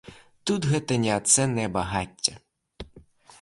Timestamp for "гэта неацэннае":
0.71-1.67